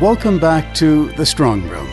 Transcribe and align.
Welcome 0.00 0.38
back 0.38 0.72
to 0.76 1.12
The 1.12 1.26
Strong 1.26 1.68
Room. 1.68 1.86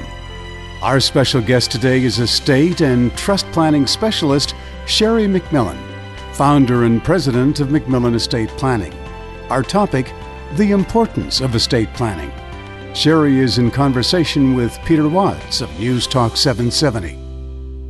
Our 0.81 1.01
special 1.01 1.41
guest 1.41 1.71
today 1.71 2.01
is 2.05 2.19
estate 2.19 2.79
and 2.79 3.11
trust 3.17 3.45
planning 3.51 3.85
specialist 3.85 4.55
Sherry 4.85 5.25
MacMillan, 5.25 5.77
founder 6.31 6.85
and 6.85 7.03
president 7.03 7.59
of 7.59 7.67
MacMillan 7.67 8.15
Estate 8.15 8.47
Planning. 8.51 8.93
Our 9.49 9.61
topic 9.61 10.13
the 10.55 10.71
importance 10.71 11.41
of 11.41 11.53
estate 11.53 11.93
planning. 11.95 12.31
Sherry 12.95 13.39
is 13.39 13.57
in 13.57 13.71
conversation 13.71 14.55
with 14.55 14.79
Peter 14.85 15.09
Watts 15.09 15.59
of 15.59 15.77
News 15.77 16.07
Talk 16.07 16.37
770. 16.37 17.26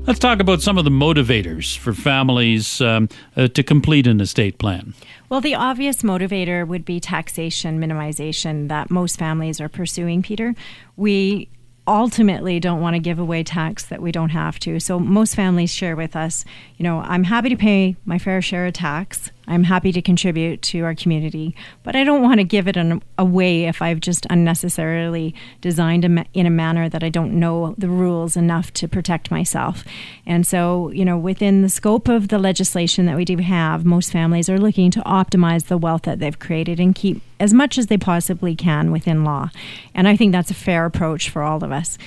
Let's 0.07 0.19
talk 0.19 0.39
about 0.39 0.61
some 0.61 0.77
of 0.77 0.85
the 0.85 0.89
motivators 0.89 1.77
for 1.77 1.93
families 1.93 2.79
um, 2.79 3.09
uh, 3.35 3.49
to 3.49 3.61
complete 3.61 4.07
an 4.07 4.21
estate 4.21 4.57
plan. 4.57 4.93
Well, 5.27 5.41
the 5.41 5.53
obvious 5.53 6.01
motivator 6.01 6.65
would 6.65 6.85
be 6.85 7.01
taxation 7.01 7.77
minimization 7.77 8.69
that 8.69 8.89
most 8.89 9.19
families 9.19 9.59
are 9.59 9.67
pursuing, 9.67 10.21
Peter. 10.21 10.55
We 10.95 11.49
ultimately 11.85 12.57
don't 12.57 12.79
want 12.79 12.93
to 12.93 13.01
give 13.01 13.19
away 13.19 13.43
tax 13.43 13.85
that 13.87 14.01
we 14.01 14.13
don't 14.13 14.29
have 14.29 14.59
to. 14.59 14.79
So 14.79 14.97
most 14.97 15.35
families 15.35 15.73
share 15.73 15.97
with 15.97 16.15
us, 16.15 16.45
you 16.77 16.83
know, 16.83 16.99
I'm 17.01 17.25
happy 17.25 17.49
to 17.49 17.57
pay 17.57 17.97
my 18.05 18.17
fair 18.17 18.41
share 18.41 18.65
of 18.65 18.73
tax. 18.73 19.31
I'm 19.47 19.63
happy 19.63 19.91
to 19.93 20.01
contribute 20.01 20.61
to 20.63 20.81
our 20.81 20.93
community, 20.93 21.55
but 21.83 21.95
I 21.95 22.03
don't 22.03 22.21
want 22.21 22.39
to 22.39 22.43
give 22.43 22.67
it 22.67 22.75
an, 22.75 23.01
away 23.17 23.63
if 23.63 23.81
I've 23.81 24.01
just 24.01 24.27
unnecessarily 24.29 25.33
designed 25.61 26.03
a, 26.03 26.25
in 26.33 26.45
a 26.45 26.49
manner 26.49 26.89
that 26.89 27.03
I 27.03 27.09
don't 27.09 27.39
know 27.39 27.73
the 27.77 27.87
rules 27.87 28.35
enough 28.35 28.73
to 28.73 28.87
protect 28.87 29.31
myself. 29.31 29.85
And 30.25 30.45
so, 30.45 30.89
you 30.91 31.05
know, 31.05 31.17
within 31.17 31.61
the 31.61 31.69
scope 31.69 32.09
of 32.09 32.27
the 32.27 32.39
legislation 32.39 33.05
that 33.05 33.15
we 33.15 33.23
do 33.23 33.37
have, 33.37 33.85
most 33.85 34.11
families 34.11 34.49
are 34.49 34.59
looking 34.59 34.91
to 34.91 35.01
optimize 35.01 35.67
the 35.67 35.77
wealth 35.77 36.03
that 36.03 36.19
they've 36.19 36.37
created 36.37 36.79
and 36.79 36.93
keep 36.93 37.21
as 37.39 37.53
much 37.53 37.77
as 37.77 37.87
they 37.87 37.97
possibly 37.97 38.55
can 38.55 38.91
within 38.91 39.23
law. 39.23 39.49
And 39.93 40.07
I 40.07 40.17
think 40.17 40.33
that's 40.33 40.51
a 40.51 40.55
fair 40.55 40.85
approach 40.85 41.29
for 41.29 41.43
all 41.43 41.63
of 41.63 41.71
us. 41.71 41.97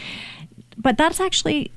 But 0.77 0.99
that's 0.99 1.21
actually 1.21 1.73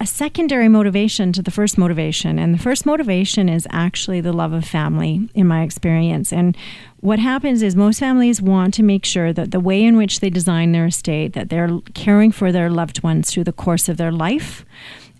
a 0.00 0.06
secondary 0.06 0.66
motivation 0.66 1.30
to 1.34 1.42
the 1.42 1.50
first 1.50 1.76
motivation. 1.76 2.38
And 2.38 2.54
the 2.54 2.58
first 2.58 2.86
motivation 2.86 3.50
is 3.50 3.68
actually 3.70 4.22
the 4.22 4.32
love 4.32 4.54
of 4.54 4.64
family, 4.64 5.28
in 5.34 5.46
my 5.46 5.62
experience. 5.62 6.32
And 6.32 6.56
what 7.00 7.18
happens 7.18 7.62
is 7.62 7.76
most 7.76 8.00
families 8.00 8.40
want 8.40 8.72
to 8.74 8.82
make 8.82 9.04
sure 9.04 9.32
that 9.34 9.50
the 9.50 9.60
way 9.60 9.84
in 9.84 9.98
which 9.98 10.20
they 10.20 10.30
design 10.30 10.72
their 10.72 10.86
estate, 10.86 11.34
that 11.34 11.50
they're 11.50 11.80
caring 11.92 12.32
for 12.32 12.50
their 12.50 12.70
loved 12.70 13.02
ones 13.02 13.30
through 13.30 13.44
the 13.44 13.52
course 13.52 13.90
of 13.90 13.98
their 13.98 14.10
life, 14.10 14.64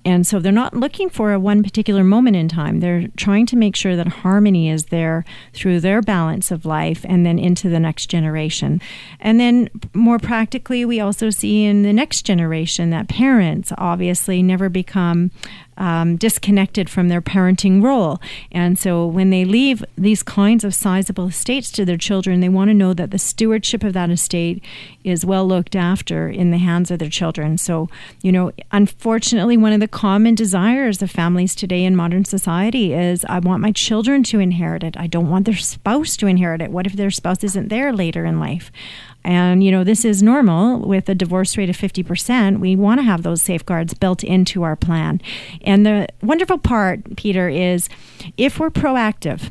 and 0.04 0.26
so 0.26 0.38
they're 0.38 0.52
not 0.52 0.74
looking 0.74 1.10
for 1.10 1.32
a 1.32 1.38
one 1.38 1.62
particular 1.62 2.02
moment 2.02 2.36
in 2.36 2.48
time. 2.48 2.80
They're 2.80 3.08
trying 3.16 3.46
to 3.46 3.56
make 3.56 3.76
sure 3.76 3.96
that 3.96 4.08
harmony 4.08 4.70
is 4.70 4.86
there 4.86 5.24
through 5.52 5.80
their 5.80 6.00
balance 6.00 6.50
of 6.50 6.64
life 6.64 7.04
and 7.08 7.26
then 7.26 7.38
into 7.38 7.68
the 7.68 7.80
next 7.80 8.06
generation. 8.06 8.80
And 9.20 9.38
then 9.38 9.68
more 9.92 10.18
practically, 10.18 10.84
we 10.84 11.00
also 11.00 11.28
see 11.28 11.64
in 11.64 11.82
the 11.82 11.92
next 11.92 12.22
generation 12.22 12.90
that 12.90 13.08
parents 13.08 13.72
obviously 13.76 14.42
never 14.42 14.68
become 14.68 15.30
um, 15.80 16.16
disconnected 16.16 16.90
from 16.90 17.08
their 17.08 17.22
parenting 17.22 17.82
role. 17.82 18.20
And 18.52 18.78
so 18.78 19.06
when 19.06 19.30
they 19.30 19.46
leave 19.46 19.82
these 19.96 20.22
kinds 20.22 20.62
of 20.62 20.74
sizable 20.74 21.28
estates 21.28 21.70
to 21.72 21.86
their 21.86 21.96
children, 21.96 22.40
they 22.40 22.50
want 22.50 22.68
to 22.68 22.74
know 22.74 22.92
that 22.92 23.10
the 23.10 23.18
stewardship 23.18 23.82
of 23.82 23.94
that 23.94 24.10
estate 24.10 24.62
is 25.04 25.24
well 25.24 25.48
looked 25.48 25.74
after 25.74 26.28
in 26.28 26.50
the 26.50 26.58
hands 26.58 26.90
of 26.90 26.98
their 26.98 27.08
children. 27.08 27.56
So, 27.56 27.88
you 28.20 28.30
know, 28.30 28.52
unfortunately, 28.70 29.56
one 29.56 29.72
of 29.72 29.80
the 29.80 29.88
common 29.90 30.34
desires 30.34 31.02
of 31.02 31.10
families 31.10 31.54
today 31.54 31.84
in 31.84 31.96
modern 31.96 32.24
society 32.24 32.92
is 32.92 33.24
I 33.26 33.38
want 33.38 33.62
my 33.62 33.72
children 33.72 34.22
to 34.24 34.38
inherit 34.38 34.82
it. 34.82 34.96
I 34.96 35.06
don't 35.06 35.28
want 35.28 35.46
their 35.46 35.56
spouse 35.56 36.16
to 36.18 36.26
inherit 36.26 36.62
it. 36.62 36.70
What 36.70 36.86
if 36.86 36.94
their 36.94 37.10
spouse 37.10 37.44
isn't 37.44 37.68
there 37.68 37.92
later 37.92 38.24
in 38.24 38.40
life? 38.40 38.70
And, 39.22 39.62
you 39.62 39.70
know, 39.70 39.84
this 39.84 40.04
is 40.04 40.22
normal 40.22 40.80
with 40.80 41.08
a 41.08 41.14
divorce 41.14 41.56
rate 41.56 41.68
of 41.68 41.76
50%. 41.76 42.58
We 42.58 42.74
want 42.74 43.00
to 43.00 43.04
have 43.04 43.22
those 43.22 43.42
safeguards 43.42 43.92
built 43.94 44.24
into 44.24 44.62
our 44.62 44.76
plan. 44.76 45.20
And 45.62 45.84
the 45.84 46.08
wonderful 46.22 46.58
part, 46.58 47.16
Peter, 47.16 47.48
is 47.48 47.88
if 48.36 48.58
we're 48.58 48.70
proactive, 48.70 49.50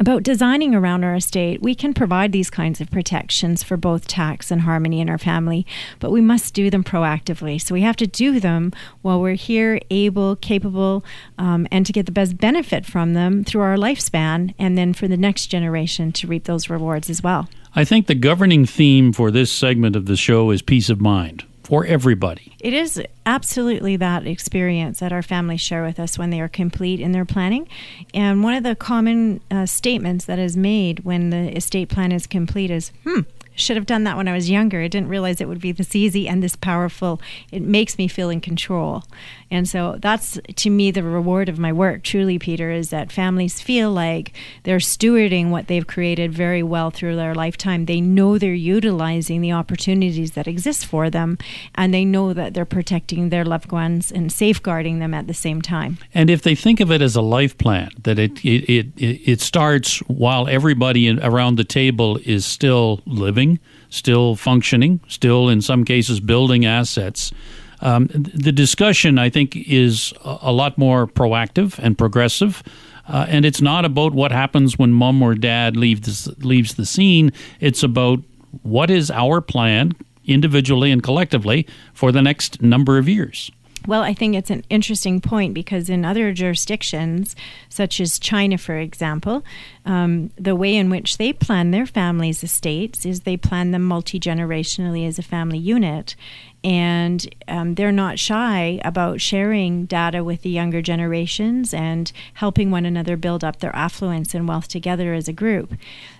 about 0.00 0.22
designing 0.22 0.74
around 0.74 1.04
our 1.04 1.14
estate, 1.14 1.62
we 1.62 1.74
can 1.74 1.94
provide 1.94 2.32
these 2.32 2.50
kinds 2.50 2.80
of 2.80 2.90
protections 2.90 3.62
for 3.62 3.76
both 3.76 4.06
tax 4.06 4.50
and 4.50 4.62
harmony 4.62 5.00
in 5.00 5.08
our 5.08 5.18
family, 5.18 5.66
but 6.00 6.10
we 6.10 6.20
must 6.20 6.54
do 6.54 6.70
them 6.70 6.84
proactively. 6.84 7.60
So 7.60 7.74
we 7.74 7.82
have 7.82 7.96
to 7.96 8.06
do 8.06 8.40
them 8.40 8.72
while 9.02 9.20
we're 9.20 9.34
here, 9.34 9.80
able, 9.90 10.36
capable, 10.36 11.04
um, 11.38 11.66
and 11.70 11.86
to 11.86 11.92
get 11.92 12.06
the 12.06 12.12
best 12.12 12.36
benefit 12.38 12.84
from 12.84 13.14
them 13.14 13.44
through 13.44 13.62
our 13.62 13.76
lifespan, 13.76 14.54
and 14.58 14.76
then 14.76 14.92
for 14.92 15.08
the 15.08 15.16
next 15.16 15.46
generation 15.46 16.12
to 16.12 16.26
reap 16.26 16.44
those 16.44 16.68
rewards 16.68 17.10
as 17.10 17.22
well. 17.22 17.48
I 17.74 17.84
think 17.84 18.06
the 18.06 18.14
governing 18.14 18.66
theme 18.66 19.12
for 19.12 19.30
this 19.30 19.52
segment 19.52 19.96
of 19.96 20.06
the 20.06 20.16
show 20.16 20.50
is 20.50 20.62
peace 20.62 20.88
of 20.88 21.00
mind 21.00 21.44
for 21.66 21.84
everybody. 21.84 22.54
It 22.60 22.72
is 22.72 23.02
absolutely 23.26 23.96
that 23.96 24.24
experience 24.24 25.00
that 25.00 25.12
our 25.12 25.20
families 25.20 25.60
share 25.60 25.82
with 25.82 25.98
us 25.98 26.16
when 26.16 26.30
they 26.30 26.40
are 26.40 26.48
complete 26.48 27.00
in 27.00 27.10
their 27.10 27.24
planning. 27.24 27.66
And 28.14 28.44
one 28.44 28.54
of 28.54 28.62
the 28.62 28.76
common 28.76 29.40
uh, 29.50 29.66
statements 29.66 30.26
that 30.26 30.38
is 30.38 30.56
made 30.56 31.00
when 31.00 31.30
the 31.30 31.56
estate 31.56 31.88
plan 31.88 32.12
is 32.12 32.28
complete 32.28 32.70
is, 32.70 32.92
hmm, 33.02 33.22
should 33.56 33.76
have 33.76 33.86
done 33.86 34.04
that 34.04 34.16
when 34.16 34.28
I 34.28 34.34
was 34.34 34.50
younger. 34.50 34.80
I 34.80 34.88
didn't 34.88 35.08
realize 35.08 35.40
it 35.40 35.48
would 35.48 35.60
be 35.60 35.72
this 35.72 35.96
easy 35.96 36.28
and 36.28 36.42
this 36.42 36.56
powerful. 36.56 37.20
It 37.50 37.62
makes 37.62 37.98
me 37.98 38.08
feel 38.08 38.30
in 38.30 38.40
control. 38.40 39.04
And 39.50 39.68
so 39.68 39.96
that's 40.00 40.38
to 40.56 40.70
me 40.70 40.90
the 40.90 41.02
reward 41.02 41.48
of 41.48 41.58
my 41.58 41.72
work, 41.72 42.02
truly, 42.02 42.38
Peter, 42.38 42.70
is 42.70 42.90
that 42.90 43.12
families 43.12 43.60
feel 43.60 43.90
like 43.92 44.32
they're 44.64 44.78
stewarding 44.78 45.50
what 45.50 45.68
they've 45.68 45.86
created 45.86 46.32
very 46.32 46.62
well 46.62 46.90
through 46.90 47.16
their 47.16 47.34
lifetime. 47.34 47.86
They 47.86 48.00
know 48.00 48.38
they're 48.38 48.54
utilizing 48.54 49.40
the 49.40 49.52
opportunities 49.52 50.32
that 50.32 50.48
exist 50.48 50.84
for 50.86 51.10
them, 51.10 51.38
and 51.74 51.94
they 51.94 52.04
know 52.04 52.32
that 52.32 52.54
they're 52.54 52.64
protecting 52.64 53.28
their 53.28 53.44
loved 53.44 53.70
ones 53.70 54.10
and 54.10 54.32
safeguarding 54.32 54.98
them 54.98 55.14
at 55.14 55.28
the 55.28 55.34
same 55.34 55.62
time. 55.62 55.98
And 56.12 56.28
if 56.28 56.42
they 56.42 56.56
think 56.56 56.80
of 56.80 56.90
it 56.90 57.00
as 57.00 57.14
a 57.14 57.22
life 57.22 57.56
plan, 57.56 57.90
that 58.02 58.18
it 58.18 58.44
it, 58.44 58.92
it, 58.96 59.28
it 59.28 59.40
starts 59.40 59.98
while 60.08 60.48
everybody 60.48 61.08
around 61.20 61.56
the 61.56 61.64
table 61.64 62.18
is 62.24 62.44
still 62.44 63.00
living, 63.06 63.45
still 63.88 64.36
functioning, 64.36 65.00
still 65.08 65.48
in 65.48 65.60
some 65.60 65.84
cases 65.84 66.20
building 66.20 66.64
assets 66.64 67.32
um, 67.80 68.08
the 68.12 68.52
discussion, 68.52 69.18
I 69.18 69.30
think, 69.30 69.56
is 69.56 70.12
a 70.24 70.52
lot 70.52 70.78
more 70.78 71.06
proactive 71.06 71.78
and 71.78 71.96
progressive. 71.96 72.62
Uh, 73.08 73.26
and 73.28 73.44
it's 73.44 73.60
not 73.60 73.84
about 73.84 74.12
what 74.12 74.32
happens 74.32 74.78
when 74.78 74.92
mom 74.92 75.22
or 75.22 75.34
dad 75.34 75.76
leaves 75.76 76.28
leaves 76.38 76.74
the 76.74 76.86
scene. 76.86 77.32
It's 77.60 77.82
about 77.82 78.20
what 78.62 78.90
is 78.90 79.10
our 79.10 79.40
plan 79.40 79.92
individually 80.24 80.90
and 80.90 81.02
collectively 81.02 81.66
for 81.92 82.10
the 82.10 82.22
next 82.22 82.62
number 82.62 82.98
of 82.98 83.08
years. 83.08 83.50
Well, 83.86 84.02
I 84.02 84.14
think 84.14 84.34
it's 84.34 84.50
an 84.50 84.64
interesting 84.68 85.20
point 85.20 85.54
because 85.54 85.88
in 85.88 86.04
other 86.04 86.32
jurisdictions, 86.32 87.36
such 87.68 88.00
as 88.00 88.18
China, 88.18 88.58
for 88.58 88.76
example, 88.76 89.44
um, 89.84 90.30
the 90.36 90.56
way 90.56 90.74
in 90.74 90.90
which 90.90 91.18
they 91.18 91.32
plan 91.32 91.70
their 91.70 91.86
families' 91.86 92.42
estates 92.42 93.06
is 93.06 93.20
they 93.20 93.36
plan 93.36 93.70
them 93.70 93.84
multi 93.84 94.18
generationally 94.18 95.06
as 95.06 95.18
a 95.18 95.22
family 95.22 95.58
unit. 95.58 96.16
And 96.64 97.32
um, 97.46 97.76
they're 97.76 97.92
not 97.92 98.18
shy 98.18 98.80
about 98.84 99.20
sharing 99.20 99.84
data 99.84 100.24
with 100.24 100.42
the 100.42 100.50
younger 100.50 100.82
generations 100.82 101.72
and 101.72 102.10
helping 102.34 102.72
one 102.72 102.84
another 102.84 103.16
build 103.16 103.44
up 103.44 103.60
their 103.60 103.74
affluence 103.76 104.34
and 104.34 104.48
wealth 104.48 104.66
together 104.66 105.14
as 105.14 105.28
a 105.28 105.32
group. 105.32 105.74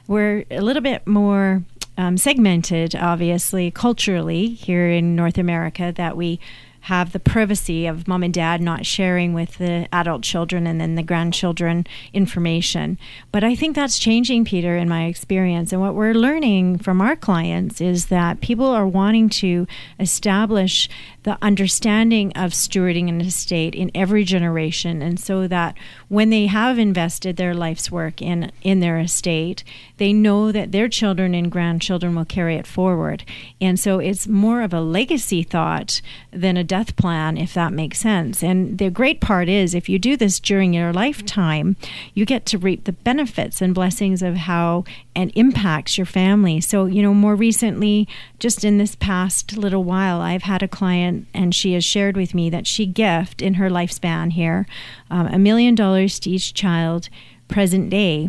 We're 0.07 0.45
a 0.53 0.61
little 0.61 0.83
bit 0.83 1.05
more 1.05 1.65
um, 1.99 2.17
segmented, 2.17 2.95
obviously, 2.95 3.73
culturally 3.73 4.51
here 4.51 4.89
in 4.89 5.17
North 5.17 5.39
America, 5.39 5.93
that 5.97 6.17
we 6.17 6.39
have 6.87 7.11
the 7.11 7.19
privacy 7.19 7.85
of 7.85 8.07
mom 8.07 8.23
and 8.23 8.33
dad 8.33 8.61
not 8.61 8.87
sharing 8.87 9.35
with 9.35 9.59
the 9.59 9.89
adult 9.93 10.23
children 10.23 10.69
and 10.69 10.81
then 10.81 10.95
the 10.95 11.03
grandchildren 11.03 11.85
information. 12.13 12.97
But 13.33 13.43
I 13.43 13.57
think 13.57 13.75
that's 13.75 13.99
changing, 13.99 14.45
Peter, 14.45 14.77
in 14.77 14.89
my 14.89 15.07
experience. 15.07 15.73
And 15.73 15.81
what 15.81 15.97
we're 15.97 16.15
learning 16.15 16.79
from 16.79 17.01
our 17.01 17.17
clients 17.17 17.81
is 17.81 18.07
that 18.07 18.41
people 18.41 18.67
are 18.67 18.87
wanting 18.87 19.29
to 19.31 19.67
establish 19.99 20.89
the 21.25 21.37
understanding 21.43 22.31
of 22.37 22.53
stewarding 22.53 23.09
an 23.09 23.21
estate 23.21 23.75
in 23.75 23.91
every 23.93 24.23
generation. 24.23 25.03
And 25.03 25.19
so 25.19 25.49
that 25.49 25.77
when 26.07 26.31
they 26.31 26.47
have 26.47 26.79
invested 26.79 27.37
their 27.37 27.53
life's 27.53 27.91
work 27.91 28.23
in, 28.23 28.53
in 28.63 28.79
their 28.79 29.01
estate, 29.01 29.65
they 29.97 30.13
know 30.13 30.53
that 30.53 30.71
their 30.71 30.89
children 30.89 31.35
and 31.35 31.51
grandchildren 31.51 32.15
will 32.15 32.25
carry 32.25 32.55
it 32.55 32.67
forward. 32.67 33.25
And 33.61 33.81
so 33.81 33.99
it's 33.99 34.29
more 34.29 34.63
of 34.63 34.73
a 34.73 34.81
legacy 34.81 35.43
thought 35.43 36.01
than 36.31 36.57
a 36.57 36.63
death 36.77 36.95
plan, 36.97 37.39
if 37.39 37.55
that 37.55 37.73
makes 37.73 37.99
sense. 37.99 38.43
And 38.43 38.77
the 38.77 38.91
great 38.91 39.19
part 39.19 39.49
is 39.49 39.75
if 39.75 39.89
you 39.89 39.99
do 39.99 40.15
this 40.15 40.39
during 40.39 40.75
your 40.75 40.93
lifetime, 40.93 41.75
you 42.13 42.27
get 42.27 42.45
to 42.47 42.59
reap 42.59 42.85
the 42.85 42.93
benefits 42.93 43.63
and 43.63 43.75
blessings 43.75 44.21
of 44.21 44.35
how 44.37 44.85
and 45.15 45.33
impacts 45.35 45.97
your 45.97 46.05
family. 46.05 46.61
So, 46.61 46.85
you 46.85 47.01
know, 47.01 47.15
more 47.15 47.35
recently, 47.35 48.07
just 48.39 48.63
in 48.63 48.77
this 48.77 48.95
past 48.95 49.57
little 49.57 49.85
while, 49.85 50.21
I've 50.21 50.43
had 50.43 50.63
a 50.63 50.69
client 50.69 51.27
and 51.33 51.55
she 51.55 51.73
has 51.73 51.85
shared 51.85 52.15
with 52.15 52.35
me 52.35 52.51
that 52.51 52.67
she 52.67 52.85
gift 52.85 53.41
in 53.41 53.55
her 53.55 53.71
lifespan 53.71 54.33
here 54.33 54.67
um, 55.11 55.29
a 55.29 55.39
million 55.39 55.75
dollars 55.75 56.19
to 56.21 56.31
each 56.31 56.53
child 56.53 57.09
present 57.49 57.89
day 57.89 58.29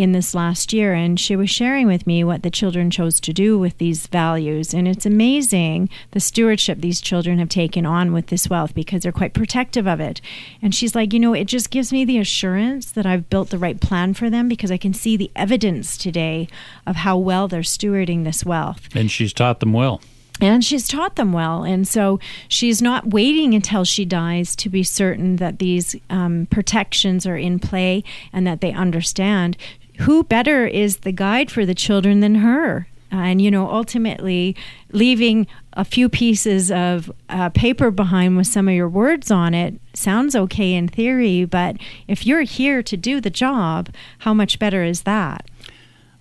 in 0.00 0.12
this 0.12 0.34
last 0.34 0.72
year, 0.72 0.94
and 0.94 1.20
she 1.20 1.36
was 1.36 1.50
sharing 1.50 1.86
with 1.86 2.06
me 2.06 2.24
what 2.24 2.42
the 2.42 2.50
children 2.50 2.90
chose 2.90 3.20
to 3.20 3.34
do 3.34 3.58
with 3.58 3.76
these 3.76 4.06
values. 4.06 4.72
And 4.72 4.88
it's 4.88 5.04
amazing 5.04 5.90
the 6.12 6.20
stewardship 6.20 6.80
these 6.80 7.02
children 7.02 7.38
have 7.38 7.50
taken 7.50 7.84
on 7.84 8.14
with 8.14 8.28
this 8.28 8.48
wealth 8.48 8.74
because 8.74 9.02
they're 9.02 9.12
quite 9.12 9.34
protective 9.34 9.86
of 9.86 10.00
it. 10.00 10.22
And 10.62 10.74
she's 10.74 10.94
like, 10.94 11.12
you 11.12 11.20
know, 11.20 11.34
it 11.34 11.44
just 11.44 11.68
gives 11.68 11.92
me 11.92 12.06
the 12.06 12.18
assurance 12.18 12.90
that 12.92 13.04
I've 13.04 13.28
built 13.28 13.50
the 13.50 13.58
right 13.58 13.78
plan 13.78 14.14
for 14.14 14.30
them 14.30 14.48
because 14.48 14.70
I 14.70 14.78
can 14.78 14.94
see 14.94 15.18
the 15.18 15.30
evidence 15.36 15.98
today 15.98 16.48
of 16.86 16.96
how 16.96 17.18
well 17.18 17.46
they're 17.46 17.60
stewarding 17.60 18.24
this 18.24 18.42
wealth. 18.42 18.88
And 18.94 19.10
she's 19.10 19.34
taught 19.34 19.60
them 19.60 19.74
well 19.74 20.00
and 20.40 20.64
she's 20.64 20.88
taught 20.88 21.16
them 21.16 21.32
well 21.32 21.64
and 21.64 21.86
so 21.86 22.18
she's 22.48 22.80
not 22.80 23.10
waiting 23.10 23.54
until 23.54 23.84
she 23.84 24.04
dies 24.04 24.56
to 24.56 24.68
be 24.68 24.82
certain 24.82 25.36
that 25.36 25.58
these 25.58 25.94
um, 26.08 26.46
protections 26.50 27.26
are 27.26 27.36
in 27.36 27.58
play 27.58 28.02
and 28.32 28.46
that 28.46 28.60
they 28.60 28.72
understand 28.72 29.56
who 30.00 30.24
better 30.24 30.66
is 30.66 30.98
the 30.98 31.12
guide 31.12 31.50
for 31.50 31.66
the 31.66 31.74
children 31.74 32.20
than 32.20 32.36
her? 32.36 32.86
And 33.12 33.42
you 33.42 33.50
know 33.50 33.68
ultimately 33.68 34.56
leaving 34.92 35.46
a 35.72 35.84
few 35.84 36.08
pieces 36.08 36.70
of 36.70 37.10
uh, 37.28 37.50
paper 37.50 37.90
behind 37.90 38.36
with 38.36 38.46
some 38.46 38.68
of 38.68 38.74
your 38.74 38.88
words 38.88 39.30
on 39.30 39.54
it 39.54 39.80
sounds 39.94 40.36
okay 40.36 40.74
in 40.74 40.88
theory 40.88 41.44
but 41.44 41.76
if 42.06 42.26
you're 42.26 42.42
here 42.42 42.82
to 42.82 42.96
do 42.96 43.20
the 43.20 43.30
job 43.30 43.88
how 44.18 44.32
much 44.32 44.58
better 44.58 44.84
is 44.84 45.02
that? 45.02 45.48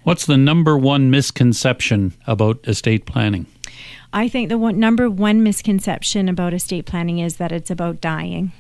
What's 0.04 0.26
the 0.26 0.38
number 0.38 0.78
one 0.78 1.12
misconception 1.12 2.14
about 2.26 2.60
estate 2.68 3.06
planning? 3.06 3.46
I 4.12 4.28
think 4.28 4.50
the 4.50 4.58
one, 4.58 4.80
number 4.80 5.10
one 5.10 5.44
misconception 5.44 6.30
about 6.30 6.54
estate 6.54 6.86
planning 6.86 7.20
is 7.20 7.38
that 7.38 7.52
it's 7.52 7.70
about 7.70 8.02
dying. 8.02 8.52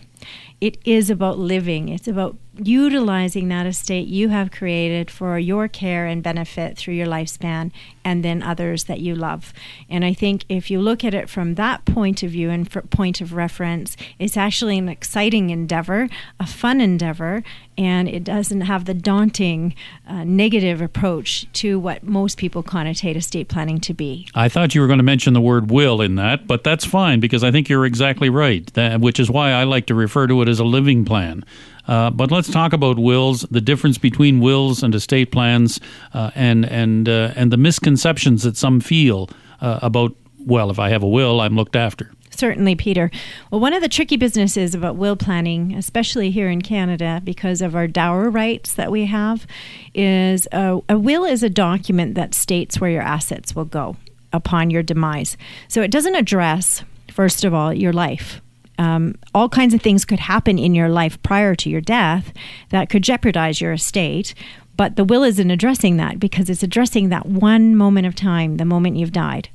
It 0.62 0.78
is 0.86 1.10
about 1.10 1.40
living. 1.40 1.90
It's 1.90 2.08
about 2.08 2.38
utilizing 2.62 3.48
that 3.48 3.66
estate 3.66 4.08
you 4.08 4.30
have 4.30 4.52
created 4.52 5.10
for 5.10 5.40
your 5.40 5.68
care 5.68 6.06
and 6.06 6.22
benefit 6.22 6.78
through 6.78 6.94
your 6.94 7.08
lifespan 7.08 7.72
and 8.04 8.26
then 8.26 8.44
others 8.44 8.86
that 8.86 9.00
you 9.00 9.16
love. 9.16 9.54
And 9.90 10.04
I 10.04 10.14
think 10.14 10.44
if 10.50 10.70
you 10.70 10.82
look 10.82 11.04
at 11.04 11.14
it 11.14 11.30
from 11.30 11.56
that 11.56 11.86
point 11.86 12.24
of 12.24 12.32
view 12.32 12.50
and 12.50 12.70
point 12.90 13.22
of 13.22 13.34
reference, 13.34 13.96
it's 14.18 14.36
actually 14.36 14.78
an 14.78 14.90
exciting 14.90 15.52
endeavor, 15.52 16.10
a 16.40 16.48
fun 16.48 16.82
endeavor, 16.82 17.44
and 17.78 18.10
it 18.10 18.26
doesn't 18.26 18.62
have 18.62 18.86
the 18.86 18.94
daunting 18.94 19.74
uh, 20.06 20.26
negative 20.26 20.82
approach 20.82 21.50
to 21.54 21.80
what 21.80 22.04
most 22.04 22.38
people 22.38 22.62
connotate 22.62 23.16
estate 23.16 23.48
planning 23.48 23.80
to 23.80 23.94
be. 23.94 24.28
I 24.36 24.50
thought 24.50 24.76
you 24.76 24.82
were 24.82 24.88
going 24.88 25.00
to 25.00 25.04
mention 25.04 25.34
the 25.34 25.40
word 25.40 25.72
will 25.72 26.02
in 26.02 26.16
that, 26.16 26.46
but 26.46 26.66
that's 26.66 26.84
fine 26.84 27.22
because 27.22 27.44
I 27.44 27.52
think 27.52 27.70
you're 27.70 27.86
exactly 27.86 28.30
right, 28.30 28.66
that, 28.74 29.00
which 29.00 29.20
is 29.20 29.30
why 29.32 29.52
I 29.52 29.64
like 29.64 29.86
to 29.86 29.96
refer 29.96 30.09
to 30.10 30.42
it 30.42 30.48
as 30.48 30.60
a 30.60 30.64
living 30.64 31.06
plan. 31.06 31.46
Uh, 31.88 32.12
but 32.12 32.32
let's 32.32 32.52
talk 32.52 32.72
about 32.72 33.00
wills, 33.00 33.42
the 33.50 33.62
difference 33.62 33.98
between 33.98 34.40
wills 34.40 34.84
and 34.84 34.94
estate 34.94 35.32
plans, 35.32 35.80
uh, 36.14 36.30
and 36.36 36.64
and 36.66 37.10
uh, 37.10 37.34
and 37.36 37.52
the 37.52 37.58
misconceptions 37.58 38.44
that 38.44 38.56
some 38.56 38.80
feel 38.80 39.30
uh, 39.60 39.80
about. 39.82 40.14
Well, 40.46 40.70
if 40.70 40.80
I 40.80 40.90
have 40.90 41.04
a 41.04 41.08
will, 41.08 41.42
I'm 41.42 41.56
looked 41.56 41.76
after. 41.76 42.12
Certainly, 42.30 42.76
Peter. 42.76 43.12
Well, 43.52 43.60
one 43.60 43.74
of 43.74 43.82
the 43.82 43.90
tricky 43.90 44.18
businesses 44.18 44.76
about 44.76 44.96
will 44.96 45.16
planning, 45.16 45.74
especially 45.74 46.32
here 46.32 46.48
in 46.48 46.62
Canada, 46.62 47.22
because 47.24 47.62
of 47.62 47.76
our 47.76 47.88
dower 47.88 48.30
rights 48.30 48.76
that 48.76 48.92
we 48.92 49.06
have, 49.06 49.46
is 49.94 50.48
a, 50.52 50.80
a 50.88 50.98
will 50.98 51.26
is 51.26 51.44
a 51.44 51.50
document 51.50 52.16
that 52.16 52.34
states 52.34 52.80
where 52.80 52.92
your 52.92 53.02
assets 53.02 53.56
will 53.56 53.66
go 53.66 53.98
upon 54.32 54.70
your 54.70 54.84
demise. 54.84 55.38
So 55.68 55.82
it 55.82 55.92
doesn't 55.92 56.16
address, 56.16 56.84
first 57.12 57.44
of 57.44 57.54
all, 57.54 57.74
your 57.74 57.94
life 57.94 58.42
um, 58.80 59.16
all 59.36 59.50
kinds 59.50 59.74
of 59.74 59.82
things 59.82 60.06
could 60.06 60.20
happen 60.20 60.58
in 60.58 60.74
your 60.74 60.90
life 60.90 61.22
prior 61.22 61.54
to 61.54 61.70
your 61.70 61.82
death 61.82 62.34
that 62.70 62.90
could 62.90 63.04
jeopardize 63.04 63.62
your 63.62 63.74
estate. 63.74 64.34
But 64.78 64.96
the 64.96 65.04
will 65.04 65.24
isn't 65.24 65.52
addressing 65.52 65.98
that 65.98 66.20
because 66.20 66.50
it's 66.50 66.64
addressing 66.64 67.10
that 67.10 67.26
one 67.26 67.76
moment 67.76 68.08
of 68.08 68.16
time, 68.16 68.56
the 68.56 68.64
moment 68.64 68.96
you've 68.96 69.12
died. 69.12 69.50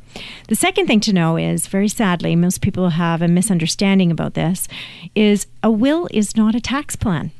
The 0.48 0.54
second 0.54 0.86
thing 0.86 1.00
to 1.00 1.14
know 1.14 1.38
is, 1.38 1.66
very 1.66 1.88
sadly, 1.88 2.36
most 2.36 2.60
people 2.60 2.90
have 2.90 3.22
a 3.22 3.26
misunderstanding 3.26 4.10
about 4.10 4.34
this, 4.34 4.68
is 5.14 5.46
a 5.62 5.70
will 5.70 6.06
is 6.10 6.36
not 6.36 6.54
a 6.54 6.60
tax 6.60 6.94
plan. 6.94 7.32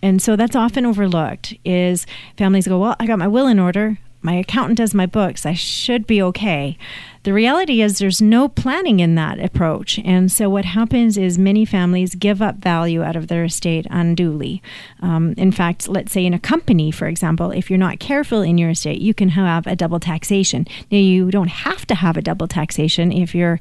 And 0.00 0.22
so 0.22 0.36
that's 0.36 0.54
often 0.54 0.86
overlooked 0.86 1.54
is 1.64 2.06
families 2.36 2.68
go, 2.68 2.78
well, 2.78 2.94
I 3.00 3.06
got 3.06 3.18
my 3.18 3.26
will 3.26 3.48
in 3.48 3.58
order. 3.58 3.98
My 4.24 4.36
accountant 4.36 4.78
does 4.78 4.94
my 4.94 5.04
books. 5.04 5.44
I 5.44 5.52
should 5.52 6.06
be 6.06 6.22
okay. 6.22 6.78
The 7.24 7.34
reality 7.34 7.82
is 7.82 7.98
there's 7.98 8.22
no 8.22 8.48
planning 8.48 9.00
in 9.00 9.16
that 9.16 9.38
approach. 9.38 9.98
And 9.98 10.32
so 10.32 10.48
what 10.48 10.64
happens 10.64 11.18
is 11.18 11.38
many 11.38 11.66
families 11.66 12.14
give 12.14 12.40
up 12.40 12.56
value 12.56 13.02
out 13.02 13.16
of 13.16 13.28
their 13.28 13.44
estate 13.44 13.86
unduly. 13.90 14.62
Um, 15.00 15.34
in 15.36 15.52
fact, 15.52 15.88
let's 15.88 16.12
say 16.12 16.24
in 16.24 16.32
a 16.32 16.38
company, 16.38 16.90
for 16.90 17.06
example, 17.06 17.50
if 17.50 17.68
you're 17.68 17.78
not 17.78 18.00
careful 18.00 18.40
in 18.40 18.56
your 18.56 18.70
estate, 18.70 19.02
you 19.02 19.12
can 19.12 19.28
have 19.30 19.66
a 19.66 19.76
double 19.76 20.00
taxation. 20.00 20.66
Now, 20.90 20.98
you 20.98 21.30
don't 21.30 21.48
have 21.48 21.86
to 21.88 21.94
have 21.94 22.16
a 22.16 22.22
double 22.22 22.48
taxation 22.48 23.12
if 23.12 23.34
you're 23.34 23.60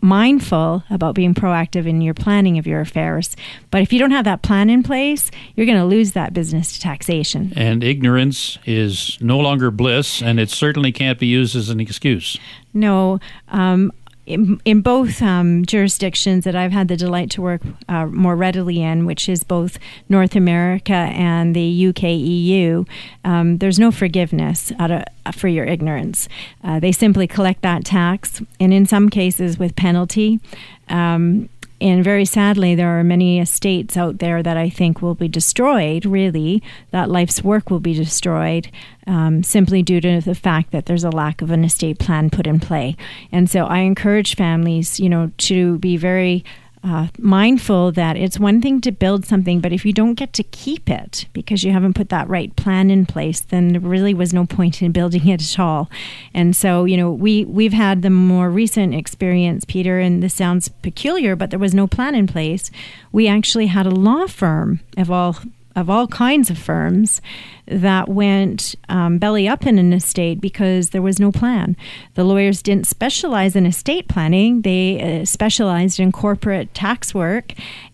mindful 0.00 0.82
about 0.90 1.14
being 1.14 1.34
proactive 1.34 1.86
in 1.86 2.00
your 2.00 2.14
planning 2.14 2.58
of 2.58 2.66
your 2.66 2.80
affairs. 2.80 3.36
But 3.70 3.82
if 3.82 3.92
you 3.92 3.98
don't 3.98 4.10
have 4.12 4.24
that 4.24 4.42
plan 4.42 4.70
in 4.70 4.82
place, 4.82 5.30
you're 5.54 5.66
going 5.66 5.78
to 5.78 5.84
lose 5.84 6.12
that 6.12 6.32
business 6.32 6.72
to 6.74 6.80
taxation. 6.80 7.52
And 7.56 7.84
ignorance 7.84 8.58
is 8.64 9.18
no 9.20 9.38
longer 9.38 9.70
bliss, 9.70 10.22
and 10.22 10.40
it 10.40 10.50
certainly 10.50 10.92
can't 10.92 11.18
be 11.18 11.26
used 11.26 11.54
as 11.54 11.68
an 11.68 11.80
excuse. 11.80 12.38
No. 12.72 13.20
Um, 13.48 13.92
in, 14.26 14.60
in, 14.64 14.80
both 14.80 15.20
um, 15.22 15.64
jurisdictions 15.66 16.44
that 16.44 16.56
I've 16.56 16.72
had 16.72 16.88
the 16.88 16.96
delight 16.96 17.30
to 17.30 17.42
work 17.42 17.62
uh, 17.88 18.06
more 18.06 18.36
readily 18.36 18.82
in, 18.82 19.06
which 19.06 19.28
is 19.28 19.42
both 19.42 19.78
North 20.08 20.34
America 20.34 20.94
and 20.94 21.54
the 21.54 21.88
UK 21.88 22.02
EU, 22.02 22.84
um, 23.24 23.58
there's 23.58 23.78
no 23.78 23.90
forgiveness 23.90 24.72
of, 24.78 25.04
for 25.34 25.48
your 25.48 25.64
ignorance. 25.64 26.28
Uh, 26.62 26.80
they 26.80 26.92
simply 26.92 27.26
collect 27.26 27.62
that 27.62 27.84
tax, 27.84 28.42
and 28.58 28.72
in 28.72 28.86
some 28.86 29.08
cases 29.08 29.58
with 29.58 29.76
penalty. 29.76 30.40
Um, 30.88 31.48
and 31.80 32.04
very 32.04 32.24
sadly, 32.24 32.74
there 32.74 32.98
are 32.98 33.04
many 33.04 33.40
estates 33.40 33.96
out 33.96 34.18
there 34.18 34.42
that 34.42 34.56
I 34.56 34.70
think 34.70 35.02
will 35.02 35.14
be 35.14 35.28
destroyed, 35.28 36.06
really, 36.06 36.62
that 36.92 37.10
life's 37.10 37.42
work 37.42 37.70
will 37.70 37.80
be 37.80 37.94
destroyed 37.94 38.70
um, 39.06 39.42
simply 39.42 39.82
due 39.82 40.00
to 40.00 40.20
the 40.20 40.34
fact 40.34 40.70
that 40.70 40.86
there's 40.86 41.04
a 41.04 41.10
lack 41.10 41.42
of 41.42 41.50
an 41.50 41.64
estate 41.64 41.98
plan 41.98 42.30
put 42.30 42.46
in 42.46 42.60
play. 42.60 42.96
And 43.32 43.50
so 43.50 43.64
I 43.66 43.78
encourage 43.78 44.36
families, 44.36 45.00
you 45.00 45.08
know, 45.08 45.30
to 45.38 45.78
be 45.78 45.96
very 45.96 46.44
uh, 46.84 47.08
mindful 47.18 47.92
that 47.92 48.16
it's 48.16 48.38
one 48.38 48.60
thing 48.60 48.80
to 48.82 48.92
build 48.92 49.24
something, 49.24 49.60
but 49.60 49.72
if 49.72 49.84
you 49.84 49.92
don't 49.92 50.14
get 50.14 50.32
to 50.34 50.42
keep 50.42 50.90
it 50.90 51.26
because 51.32 51.64
you 51.64 51.72
haven't 51.72 51.94
put 51.94 52.10
that 52.10 52.28
right 52.28 52.54
plan 52.56 52.90
in 52.90 53.06
place, 53.06 53.40
then 53.40 53.68
there 53.68 53.80
really 53.80 54.12
was 54.12 54.34
no 54.34 54.44
point 54.44 54.82
in 54.82 54.92
building 54.92 55.26
it 55.28 55.42
at 55.42 55.58
all. 55.58 55.90
And 56.34 56.54
so, 56.54 56.84
you 56.84 56.96
know, 56.96 57.10
we 57.10 57.44
we've 57.46 57.72
had 57.72 58.02
the 58.02 58.10
more 58.10 58.50
recent 58.50 58.94
experience, 58.94 59.64
Peter, 59.64 59.98
and 59.98 60.22
this 60.22 60.34
sounds 60.34 60.68
peculiar, 60.68 61.34
but 61.34 61.50
there 61.50 61.58
was 61.58 61.74
no 61.74 61.86
plan 61.86 62.14
in 62.14 62.26
place. 62.26 62.70
We 63.12 63.28
actually 63.28 63.66
had 63.66 63.86
a 63.86 63.90
law 63.90 64.26
firm 64.26 64.80
of 64.96 65.10
all 65.10 65.38
of 65.76 65.90
all 65.90 66.06
kinds 66.06 66.50
of 66.50 66.58
firms 66.58 67.20
that 67.66 68.08
went 68.08 68.74
um, 68.88 69.18
belly 69.18 69.48
up 69.48 69.66
in 69.66 69.78
an 69.78 69.92
estate 69.92 70.40
because 70.40 70.90
there 70.90 71.02
was 71.02 71.18
no 71.18 71.32
plan. 71.32 71.76
The 72.14 72.24
lawyers 72.24 72.62
didn't 72.62 72.86
specialize 72.86 73.56
in 73.56 73.66
estate 73.66 74.08
planning, 74.08 74.62
they 74.62 75.20
uh, 75.20 75.24
specialized 75.24 75.98
in 75.98 76.12
corporate 76.12 76.74
tax 76.74 77.14
work 77.14 77.52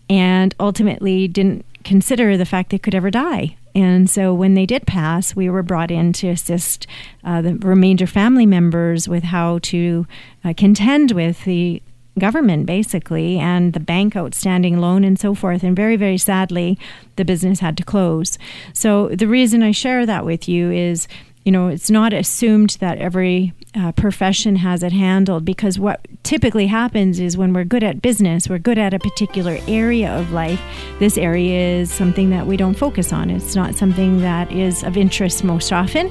and 0.09 0.53
ultimately 0.59 1.27
didn't 1.27 1.65
consider 1.83 2.37
the 2.37 2.45
fact 2.45 2.69
they 2.69 2.77
could 2.77 2.95
ever 2.95 3.09
die. 3.09 3.55
And 3.73 4.09
so 4.09 4.33
when 4.33 4.53
they 4.53 4.65
did 4.65 4.85
pass, 4.85 5.35
we 5.35 5.49
were 5.49 5.63
brought 5.63 5.91
in 5.91 6.13
to 6.13 6.27
assist 6.29 6.87
uh, 7.23 7.41
the 7.41 7.55
remainder 7.55 8.05
family 8.05 8.45
members 8.45 9.07
with 9.07 9.23
how 9.23 9.59
to 9.63 10.05
uh, 10.43 10.53
contend 10.55 11.11
with 11.11 11.43
the 11.45 11.81
government 12.19 12.65
basically 12.65 13.39
and 13.39 13.73
the 13.73 13.79
bank 13.79 14.15
outstanding 14.15 14.79
loan 14.79 15.03
and 15.03 15.19
so 15.19 15.33
forth. 15.33 15.63
And 15.63 15.75
very 15.75 15.95
very 15.95 16.17
sadly 16.17 16.77
the 17.15 17.25
business 17.25 17.59
had 17.59 17.77
to 17.77 17.83
close. 17.83 18.37
So 18.73 19.09
the 19.09 19.27
reason 19.27 19.63
i 19.63 19.71
share 19.71 20.05
that 20.05 20.25
with 20.25 20.47
you 20.47 20.71
is 20.71 21.07
you 21.43 21.51
know, 21.51 21.69
it's 21.69 21.89
not 21.89 22.13
assumed 22.13 22.77
that 22.81 22.99
every 22.99 23.53
uh, 23.73 23.91
profession 23.93 24.57
has 24.57 24.83
it 24.83 24.91
handled 24.91 25.43
because 25.43 25.79
what 25.79 26.05
typically 26.23 26.67
happens 26.67 27.19
is 27.19 27.35
when 27.35 27.51
we're 27.53 27.63
good 27.63 27.83
at 27.83 28.01
business, 28.01 28.47
we're 28.47 28.59
good 28.59 28.77
at 28.77 28.93
a 28.93 28.99
particular 28.99 29.57
area 29.67 30.11
of 30.11 30.31
life. 30.31 30.61
This 30.99 31.17
area 31.17 31.79
is 31.79 31.91
something 31.91 32.29
that 32.29 32.45
we 32.45 32.57
don't 32.57 32.75
focus 32.75 33.11
on. 33.11 33.31
It's 33.31 33.55
not 33.55 33.73
something 33.75 34.19
that 34.21 34.51
is 34.51 34.83
of 34.83 34.97
interest 34.97 35.43
most 35.43 35.73
often, 35.73 36.09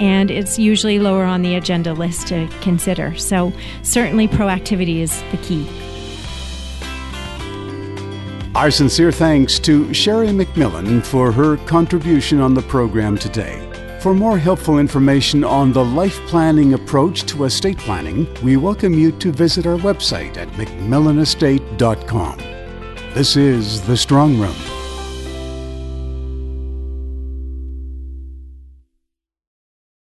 and 0.00 0.30
it's 0.30 0.58
usually 0.58 0.98
lower 0.98 1.24
on 1.24 1.42
the 1.42 1.56
agenda 1.56 1.92
list 1.92 2.28
to 2.28 2.48
consider. 2.62 3.14
So, 3.16 3.52
certainly, 3.82 4.28
proactivity 4.28 5.00
is 5.00 5.22
the 5.30 5.36
key. 5.38 5.68
Our 8.54 8.70
sincere 8.70 9.12
thanks 9.12 9.58
to 9.60 9.92
Sherry 9.94 10.28
MacMillan 10.28 11.04
for 11.04 11.30
her 11.30 11.56
contribution 11.58 12.40
on 12.40 12.54
the 12.54 12.62
program 12.62 13.16
today. 13.16 13.69
For 14.00 14.14
more 14.14 14.38
helpful 14.38 14.78
information 14.78 15.44
on 15.44 15.74
the 15.74 15.84
life 15.84 16.18
planning 16.26 16.72
approach 16.72 17.24
to 17.24 17.44
estate 17.44 17.76
planning, 17.76 18.26
we 18.42 18.56
welcome 18.56 18.94
you 18.94 19.12
to 19.12 19.30
visit 19.30 19.66
our 19.66 19.76
website 19.76 20.38
at 20.38 20.48
macmillanestate.com. 20.52 22.38
This 23.12 23.36
is 23.36 23.82
The 23.82 23.98
Strong 23.98 24.40
Room. 24.40 24.56